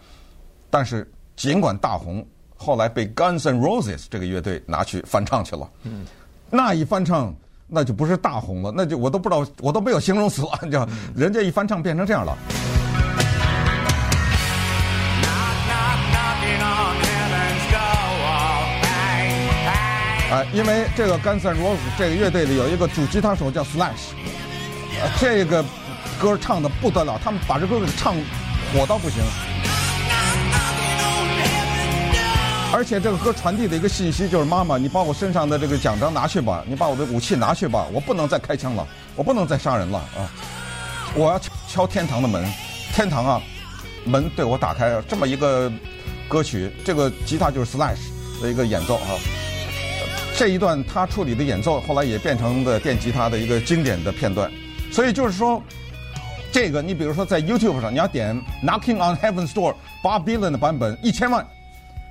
[0.71, 5.69] 但是尽管大红，后来被 Guns N' Roses 这个乐队拿去翻唱去了。
[5.83, 6.03] 嗯，
[6.49, 7.31] 那一翻唱，
[7.67, 12.35] 那就不是大红了，那就我都不知道，我都没有形容词了，你知道，人家一翻唱变成这样了。
[20.31, 24.11] 啊，因为这个 Guns N' Roses 这个乐队里有一个主吉他手叫 Slash，
[25.01, 25.63] 呃，这个
[26.19, 28.13] 歌唱的不得了，他们把这歌给唱
[28.73, 29.23] 火到不行。
[32.73, 38.85] 而且这个歌传递的一个信息就是：妈妈，你把我身上的这个奖章拿去吧，你把我的武器拿去吧，我不能再开枪了，
[39.15, 40.27] 我不能再杀人了啊！
[41.15, 42.45] 我要敲敲天堂的门，
[42.93, 43.41] 天堂啊，
[44.03, 45.01] 门对我打开。
[45.07, 45.71] 这么一个
[46.27, 49.15] 歌曲，这个吉他就是 Slash 的一个演奏啊。
[50.37, 54.51] 这一段他处理的演奏，后来也变成了电吉他的一个经典的片段。
[54.91, 55.59] 所以就是说，
[56.51, 61.43] 这个你比如说在 YouTube 上，你要点 Knocking on Heaven's Door，Bob Dylan 的版本一千万，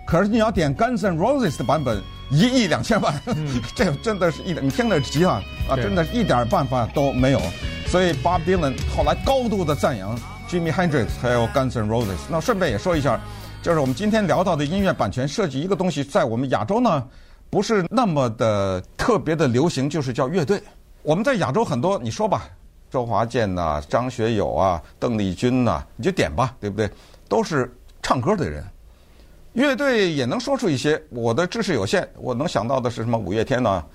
[0.04, 5.34] 可是你要点 Guns N' Roses 的版本一亿两千万，嗯、 这真的是一点，你听着吉他
[5.70, 7.40] 啊，真的是一点办法都没有。
[7.86, 10.18] 所以 Bob Dylan 后来高度的赞扬
[10.50, 12.18] Jimi Hendrix 还有 Guns N' Roses。
[12.28, 13.20] 那顺便也说一下，
[13.62, 17.04] 就是我们今天聊到的音乐版权设计一个东西，在我们亚洲呢。
[17.48, 20.62] 不是那么的特别的流行，就是叫乐队。
[21.02, 22.48] 我们在亚洲很多，你说吧，
[22.90, 26.90] 周华健呐、啊、张学友啊、邓丽君呐、啊，你就点吧，对不对？
[27.28, 28.64] 都是唱歌的人。
[29.52, 33.86] 乐队也能说出一些，我的知识有限，我能想到的是什么五月天呐、啊、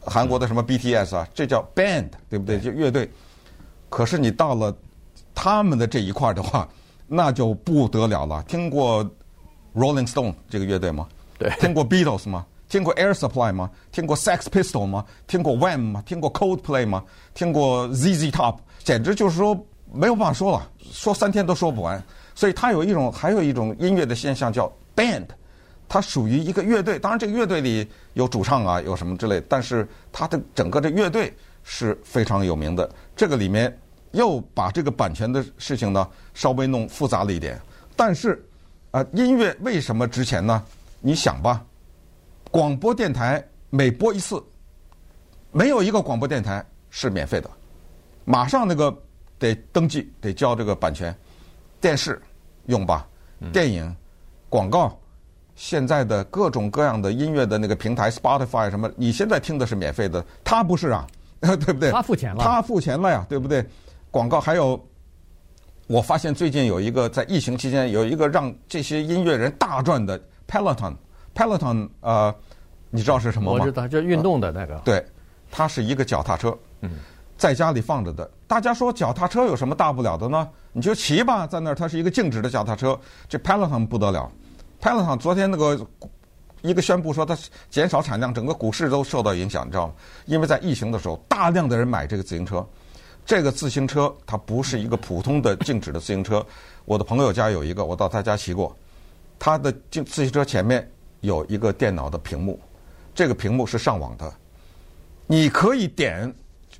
[0.00, 2.58] 韩国的什么 BTS 啊，这叫 band，对不对？
[2.58, 3.08] 就乐队。
[3.88, 4.74] 可是你到了
[5.34, 6.68] 他们的这一块的话，
[7.06, 8.42] 那就不得了了。
[8.48, 9.04] 听过
[9.74, 11.06] Rolling Stone 这个乐队吗？
[11.38, 11.50] 对。
[11.60, 12.44] 听过 Beatles 吗？
[12.68, 13.70] 听过 Air Supply 吗？
[13.92, 15.04] 听过 Sex Pistol 吗？
[15.26, 16.02] 听过 Wham 吗？
[16.06, 17.04] 听过 Coldplay 吗？
[17.34, 18.56] 听过 ZZ Top？
[18.82, 19.54] 简直就是说
[19.92, 22.02] 没有办法说了，说三天都说不完。
[22.34, 25.26] 所以它有一种，还有一种音乐的现象叫 band，
[25.88, 26.98] 它属于一个乐队。
[26.98, 32.90] 当然，这个乐队里有主唱啊，有什么之类，但是它的整个的乐队是非常有名的。
[33.14, 33.72] 这个里面
[34.10, 37.60] 又把这个版权的事情呢稍微弄复杂了一点。
[37.94, 38.44] 但是
[38.90, 40.60] 啊、呃，音乐为什么值钱呢？
[41.00, 41.64] 你想吧。
[42.54, 44.40] 广播电台每播一次，
[45.50, 47.50] 没有一个广播电台是免费的，
[48.24, 48.96] 马上那个
[49.40, 51.12] 得登记，得交这个版权。
[51.80, 52.22] 电视
[52.66, 53.08] 用吧，
[53.52, 53.92] 电影、
[54.48, 54.96] 广告，
[55.56, 61.04] 现在的各种各样的音乐的那个平台，Spotify 什么，你现在听的是免费的，他不是啊，
[61.42, 61.90] 对不对？
[61.90, 63.66] 他付钱了，他付钱了呀，对不对？
[64.12, 64.80] 广告还有，
[65.88, 70.94] 我发现最近有一个在疫情期间有一个让这些音乐人大赚的 Peloton。
[71.34, 72.34] Peloton，呃，
[72.90, 73.58] 你知道是什么吗？
[73.58, 74.74] 我知道，就是运动的那个。
[74.74, 75.04] 呃、对，
[75.50, 76.92] 它是一个脚踏车，嗯，
[77.36, 78.30] 在家里放着的。
[78.46, 80.48] 大家说脚踏车有什么大不了的呢？
[80.72, 82.98] 你就骑吧，在那儿，它是一个静止的脚踏车。
[83.28, 84.30] 这 Peloton 不得了
[84.80, 85.86] ，Peloton 昨天那个
[86.62, 87.36] 一个宣布说它
[87.68, 89.94] 减少产量，整个股市都受到影响，你知道吗？
[90.26, 92.64] 因为在疫情的时候，大量的人买这个自行车。
[93.26, 96.44] 这个自行车它不是一个普通的静止的自行车。
[96.84, 98.76] 我的朋友家有一个，我到他家骑过，
[99.38, 100.88] 他的自自行车前面。
[101.24, 102.60] 有一个电脑的屏幕，
[103.14, 104.32] 这个屏幕是上网的，
[105.26, 106.32] 你可以点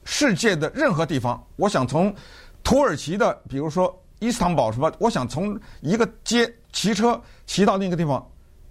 [0.04, 1.42] 世界的任何地方。
[1.56, 2.14] 我想从
[2.62, 8.24] 土耳其的，比如说伊斯坦堡什么，我想从一个街骑车骑到另一个地方，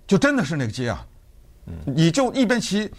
[0.05, 1.05] 就真的是那个街啊！
[1.85, 2.89] 你就一边骑，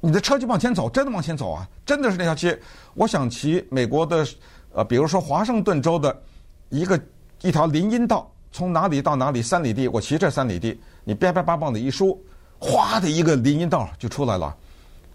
[0.00, 2.58] 你的车就往前走，真的往前走啊，真的是那条街。
[2.92, 4.26] 我想骑美国的，
[4.74, 6.22] 呃，比如说华盛顿州的
[6.68, 7.00] 一个
[7.40, 10.78] 一条林荫道，从哪里到哪里三里地，我骑这三里地。
[11.04, 12.20] 你叭叭叭棒的一梳，
[12.58, 14.56] 哗的一个林荫道就出来了，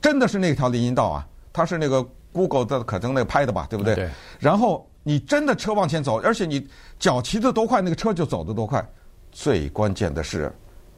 [0.01, 1.27] 真的是那条林荫道啊！
[1.51, 3.95] 它是那个 Google 的可能那个拍的吧，对不对？
[3.95, 4.09] 对。
[4.39, 6.65] 然后你真的车往前走，而且你
[6.99, 8.87] 脚骑得多快，那个车就走得多快。
[9.31, 10.53] 最关键的是，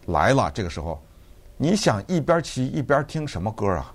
[0.07, 1.01] 来了这个时候，
[1.57, 3.93] 你想一边骑一边听什么歌啊？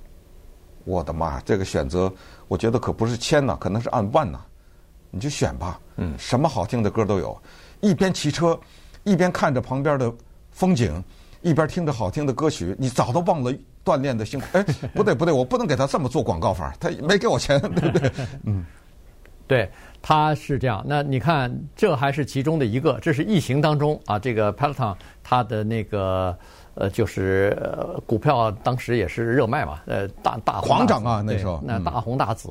[0.84, 1.40] 我的妈！
[1.40, 2.12] 这个选择，
[2.48, 4.40] 我觉得可不是千呐，可能是按万呐。
[5.10, 7.40] 你就选吧，嗯，什么好听的歌都有，
[7.80, 8.58] 一边骑车，
[9.04, 10.12] 一边看着旁边的
[10.56, 11.04] 风景，
[11.42, 13.52] 一边听着好听的歌曲，你早都忘了
[13.84, 14.46] 锻炼的辛苦。
[14.52, 14.64] 哎，
[14.94, 18.10] 不对不对，我不能给他这么做广告法，他没给我钱，对不对？
[18.44, 18.64] 嗯，
[19.46, 20.82] 对，他是这样。
[20.88, 26.36] 那你看，这还是其中的一个，这是疫情当中啊，这个 Peloton 它的那个。
[26.78, 32.50] 呃，就是呃，股票当时也是热卖嘛，呃，大大狂涨啊，那时候那大红大紫，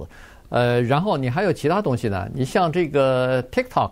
[0.49, 3.91] 呃，然后你还有其他东西呢，你像这个 TikTok，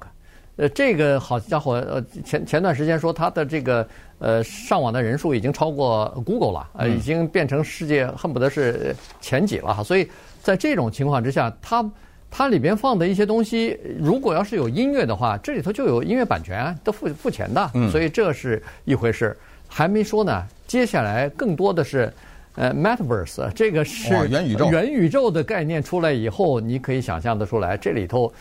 [0.56, 3.88] 呃，这个好家伙，呃，前前段时间说它的这个
[4.20, 10.08] 呃上网的人数已经超过 Google 了，呃，已经变成世界恨不得是前几了哈，所以
[10.42, 11.92] 在这种情况之下，它
[12.30, 19.36] 它里边放的一些东西，如果要是有音乐的话，这里头就有音乐版权，都付付钱的，所以这是一回事。
[19.68, 22.14] 还没说呢，接下来更多的是，
[22.54, 24.70] 呃，Metaverse，这个是元宇宙。
[24.70, 28.32] 元宇宙的概念出来以后，你可以想象得出来，这里头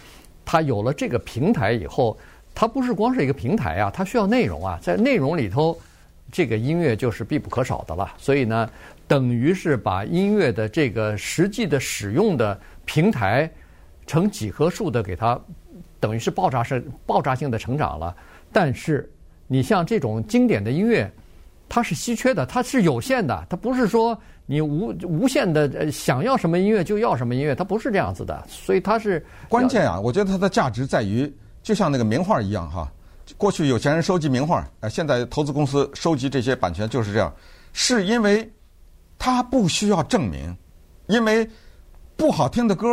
[0.44, 2.16] 它有了这个平台以后，
[2.55, 5.78] 它不是光是一个平台啊，它需要内容啊，在内容里头，
[6.31, 8.12] 这个音乐就是必不可少的了。
[8.18, 8.70] 所以呢，
[9.07, 13.50] 等于是把音乐的这个实际的使用的平台
[14.07, 15.40] 呈几何数的给它，
[15.98, 18.14] 等于是爆炸式、爆炸性的成长了。
[18.52, 19.11] 但是
[19.46, 21.11] 你像这种经典的音乐。
[21.74, 24.20] 它是稀缺的，它是有限的，它不是说
[24.52, 29.98] 你无无限的想要什么音乐就要什么音乐，它不是这样子的，所以它是关键啊！
[29.98, 32.86] 我觉得它的价值在于，就像那个名画一样哈。
[33.38, 37.34] 过去有钱人收集名画，呃，现在投资公司收集这些版权就是这样，
[37.72, 38.46] 是因为
[39.18, 40.54] 它不需要证明，
[41.06, 41.48] 因为
[42.14, 42.86] 不好听的歌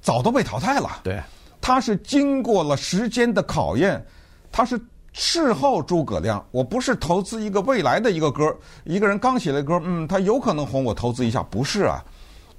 [0.00, 1.02] 早都被淘汰了。
[1.04, 1.22] 对，
[1.60, 4.04] 它是经过了时间的考验，
[4.50, 4.76] 它是。
[5.20, 12.02] 事后诸葛亮，我不是投资一个未来的一个歌，一个人刚写的歌，嗯，他有可能红，我投资一下，不是啊，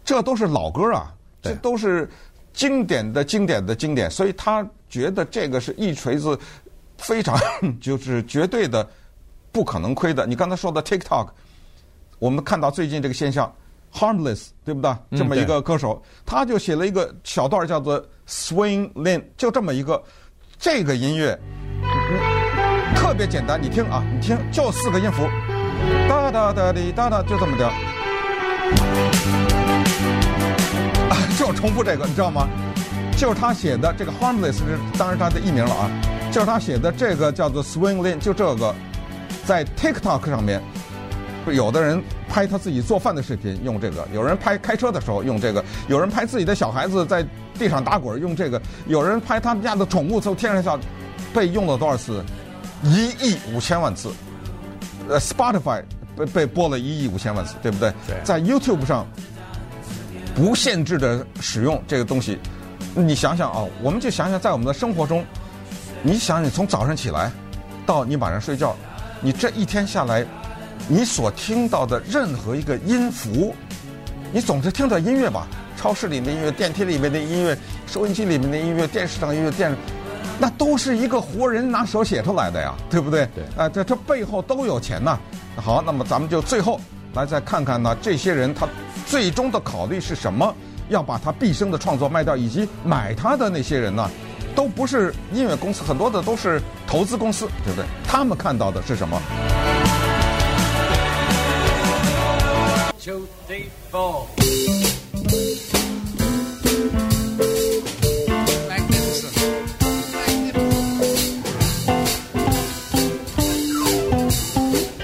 [0.03, 2.09] 这都是老歌啊，这都是
[2.51, 6.37] 经典的经典的经典，所以他觉得这个是一锤子，
[6.97, 7.39] 非常
[7.79, 8.85] 就是绝对的
[9.53, 10.27] 不可能亏的。
[10.27, 11.29] 你刚才说的 TikTok，
[12.19, 13.49] 我们看到最近这个现象
[13.93, 14.93] ，Harmless，对不对？
[15.17, 20.03] 这么一个歌手，他就写了一个小段叫做 Swing Lin，就这么一个
[20.57, 21.39] 这个音乐。
[21.81, 22.38] 特
[23.19, 25.27] 别简单，你听啊，你听，就四个音符，
[26.07, 27.67] 哒哒哒滴哒哒，就这么的，
[31.09, 32.47] 啊，就重复这个，你知道吗？
[33.17, 35.91] 就是他写的这个 Harmless 是当然他的艺名了啊，
[36.31, 38.73] 就是他写的这个叫做 Swing Lin，就这个，
[39.45, 40.61] 在 TikTok 上面，
[41.45, 47.21] 有的人拍他自己做饭的视频用这个，有人拍开车的时候用这个，有人拍自己的小孩子在
[47.55, 50.79] 地上打滚用这个，有人拍他们家的宠物从天上下，
[51.33, 52.23] 被用了多少次？
[52.83, 54.11] 一亿五千万次，
[55.09, 55.83] 呃，Spotify
[56.17, 57.93] 被被播了一亿五千万次，对不对？
[58.07, 58.17] 对。
[58.23, 59.05] 在 YouTube 上
[60.35, 62.39] 不限制的使用这个东西，
[62.95, 65.25] 你想想啊，我们就想想在我们的生活中，
[66.01, 67.31] 你想想从早上起来
[67.85, 68.75] 到你晚上睡觉，
[69.21, 70.25] 你这一天下来，
[70.87, 73.53] 你所听到的任何一个音符，
[74.31, 75.47] 你总是听到音乐吧？
[75.75, 79.75] 超市里面的音乐，电梯里面的音乐，收音机里面的音乐，电视上的音乐，电。
[80.39, 83.27] 那都是一个活人拿手写出来的呀，对不对？
[83.35, 83.43] 对。
[83.57, 85.19] 啊，这这背后都有钱呐。
[85.57, 86.79] 好，那么咱们就最后
[87.13, 88.67] 来再看看呢，这些人他
[89.05, 90.55] 最终的考虑是什么？
[90.87, 94.09] 要把他毕生的创作卖掉，以及买他的那些人呢，
[94.55, 97.85] 都不是音乐公司，很多的都是投资公司，对不对？
[98.07, 99.21] 他们看到的是什么？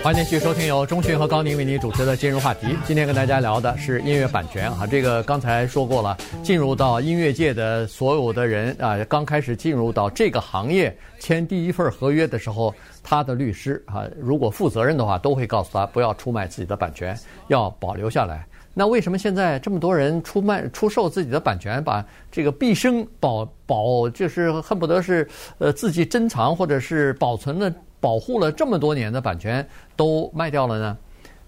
[0.06, 2.78] 欢迎继续收听由中讯和高宁为您主持的今日话题。
[2.86, 18.46] 今天跟大家聊的是音乐版权啊，这个刚才说过了，进入到音乐界的所有的人啊，刚开始进入到这个行业签第一份合约的时候，他的律师啊，如果负责任的话，都会告诉他不要出卖自己的版权，要保留下来。
[18.76, 27.74] 那为什么现在这么多人出卖、出售自己的版权，把这个毕生保保，就是恨不得是呃自己珍藏或者是保存了？
[28.00, 30.98] 保护了这么多年的版权都卖掉了呢？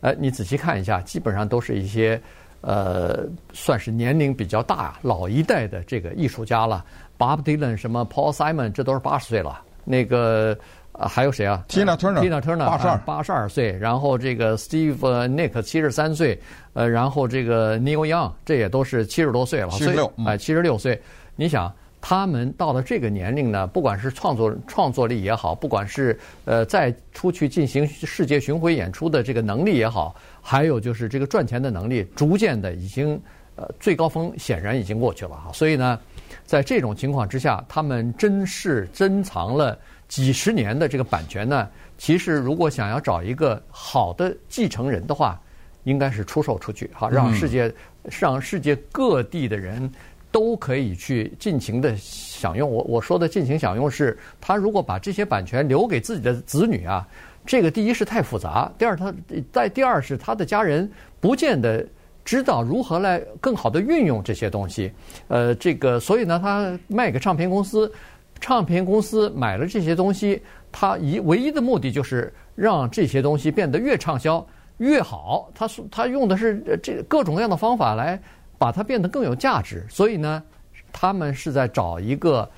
[0.01, 2.21] 呃，你仔细看一下，基本上都是一些
[2.61, 6.85] 呃，算是年龄比较大、老一代的这个艺术家了。
[7.17, 9.61] Bob Dylan、什么 Paul Simon，这都是八十岁了。
[9.83, 10.57] 那个、
[10.91, 13.71] 呃、还有谁啊？Tina Turner，Tina Turner，八十二，八十二岁。
[13.71, 16.39] 然后这个 Steve Nick 七十三岁。
[16.73, 19.69] 呃，然后这个 Neil Young，这也都是七十多岁了。
[19.69, 21.01] 七十六，哎，七十六岁。
[21.35, 21.73] 你想？
[22.09, 33.21] 他们到了这个年龄呢，不管是创作创作力也好，不管是呃再出去进行世界巡回演出的这个能力也好，还有就是这个赚钱的能力，逐渐的已经
[33.57, 35.51] 呃最高峰显然已经过去了哈。
[35.51, 35.99] 所以呢，
[36.45, 39.77] 在这种情况之下，他们珍视珍藏了
[40.07, 45.37] 几十年的这个版权呢，其实如果想要找一个好的继承人的话，
[45.83, 47.69] 应该是出售出去，哈让世界
[48.17, 49.91] 让世界各地的人
[50.31, 52.69] 都可以去尽情的享用。
[52.69, 57.07] 我我说的尽情享用是，他如果把这些版权留给自己的子女啊，
[57.45, 59.13] 这个第一是太复杂，第二他
[59.51, 61.85] 再第二是他的家人不见得
[62.25, 64.91] 知道如何来更好的运用这些东西。
[65.27, 67.91] 呃，这个所以呢，他卖给唱片公司，
[68.39, 74.45] 唱片公司买了这些东西，他一唯一的目的就是让这些东西变得越畅销。
[74.79, 78.21] 越好，他他用的是这各种各样的方法来
[78.57, 79.85] 把它变得更有价值。
[79.89, 80.43] 所以呢，
[80.91, 82.49] 他们是在找一个，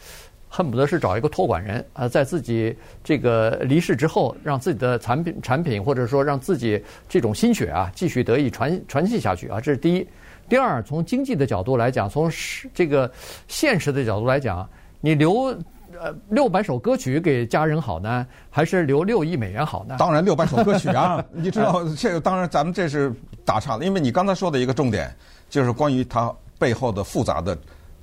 [0.47, 9.59] 恨不得是找一个托管人啊，在自己这个离世之后，让自己的产品产品或者说让自己这种心血啊继续得以传传递下去啊。
[9.59, 10.07] 这是第一。
[10.47, 12.31] 第二，从经济的角度来讲，从
[12.73, 13.11] 这个
[13.47, 14.67] 现实的角度来讲，
[15.01, 15.55] 你留。
[15.99, 19.95] 呃，六百首歌曲给家人好呢，还是留六亿美元好呢？
[19.97, 21.21] 当然六百首歌曲啊！
[21.33, 23.11] 你知道这个，当然咱们这是
[23.43, 25.13] 打岔了，因为你刚才说的一个重点
[25.49, 27.57] 就是关于它背后的复杂的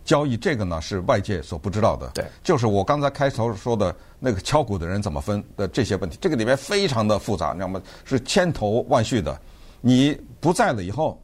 [0.05, 2.11] 交易，这个呢是外界所不知道的。
[2.15, 7.81] 对，就是我刚才开头说的那个敲鼓的人怎么分的这些问题，这个里面非常的复杂，你知道吗？
[8.05, 9.39] 是千头万绪的。
[9.81, 11.23] 你不在了以后，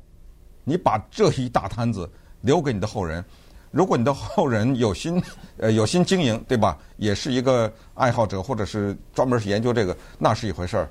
[0.65, 2.09] 你把这一大摊子
[2.41, 3.25] 留给你的后人。
[3.71, 5.21] 如果你的后人有心，
[5.57, 6.77] 呃，有心经营，对吧？
[6.99, 10.89] 也是一个爱好者，或者是专门是研究这个，那是一回事儿。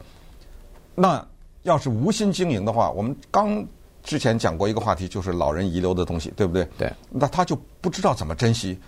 [0.95, 1.23] 那
[1.61, 3.63] 要是无心经营的话，我们刚
[4.03, 6.67] 之前讲过一个话题，就是老人遗留的东西，对不对？
[6.77, 6.91] 对。
[7.09, 8.79] 那他就不知道怎么珍惜，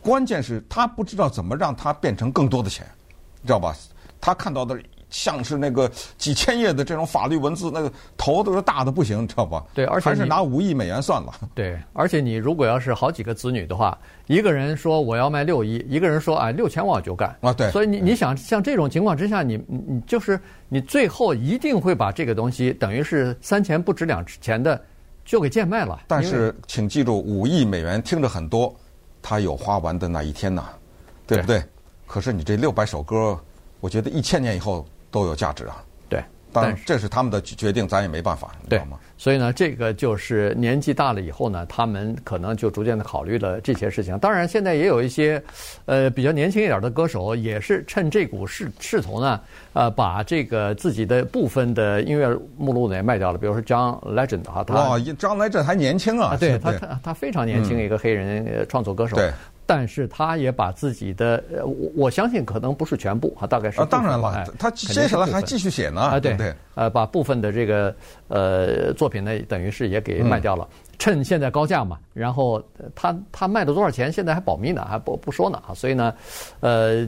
[0.00, 2.86] 关键是他不知道怎么让它变成更多的钱，
[3.42, 3.74] 知道吧？
[4.20, 4.78] 他看到的。
[5.10, 9.64] 像是那个几千页的这种法律文字，那个头都是大的不行，你知道吧？
[9.72, 11.32] 对，而且还是拿五亿美元算了。
[11.54, 13.96] 对，而且你如果要是好几个子女的话，
[14.26, 17.52] 一个人说我要卖六亿，一个人说啊六千万我就干啊。
[17.54, 20.38] 对，所以你你想像这种情况之下，你你就是
[20.68, 24.78] 你最后一定会把这个东西等于是三钱不值两钱的
[25.24, 26.02] 就给贱卖了。
[26.06, 28.74] 但是请记住，五亿美元听着很多，
[29.22, 30.64] 它有花完的那一天呐，
[31.26, 31.60] 对不对？
[31.60, 31.64] 对，
[32.06, 33.38] 可是你这六百首歌，
[33.80, 34.86] 我觉得一千年以后。
[35.10, 38.98] 都有价值啊，对，当然这是他们的决定，咱也没办法，你知道吗？
[39.16, 44.16] 所以呢，这个就是年纪大了以后呢，他们可能就逐渐的考虑了这些事情。
[44.20, 45.42] 当然，现在也有一些，
[45.86, 49.40] 呃，比较年轻一点的歌手，也是趁这股势势头呢，
[49.72, 53.38] 呃，把这个自己的部分的音乐目录呢也卖掉了。
[53.38, 59.16] 比如说 John Legend 啊，他哇，John Legend 还年轻啊，对他他他非常年轻一个黑人创作歌手。
[59.16, 59.32] 对。
[59.70, 63.78] 但是他也把自己的，我我相信可能不是全部啊，大概是。
[63.78, 66.00] 啊，当然了，他接下来还继续写呢。
[66.00, 66.54] 啊，对对。
[66.74, 67.94] 呃，把部分的这个
[68.28, 70.66] 呃作品呢，等于是也给卖掉了，
[70.98, 71.98] 趁现在高价嘛。
[72.14, 72.62] 然后
[72.94, 75.74] 他他卖了多少钱，现在还保密呢，还不不说呢啊。
[75.74, 76.14] 所以呢，
[76.60, 77.06] 呃，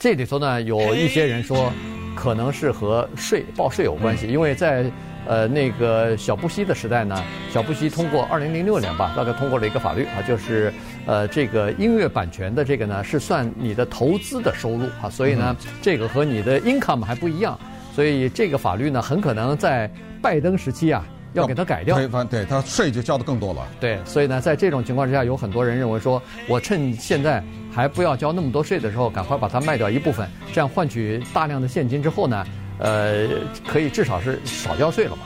[0.00, 1.72] 这里头呢有一些人说，
[2.16, 4.90] 可能是和税报税有关系，因为在。
[5.26, 7.22] 呃，那个小布希的时代呢，
[7.52, 10.72] 小布希通过二零零六年吧，大概通过了一个法律啊，就是
[11.08, 17.58] 呃，这个音乐版权的这个呢是算你的投资的收入啊，所以呢，这个和你的 income 还不一样，
[17.94, 19.90] 所以这个法律呢很可能在
[20.20, 21.02] 拜登时期啊
[21.32, 21.96] 要给它改掉，
[22.26, 23.66] 对，他税就交的更多了。
[23.80, 27.42] 对，所以呢，在这种情况之下，有很多人认为说，我趁现在
[27.72, 32.44] 还不要交那么多税的时候，赶快把它卖掉一部分，这样换取大量的现金之后呢。
[32.80, 33.26] 呃，
[33.66, 35.22] 可以至少是少交税了嘛。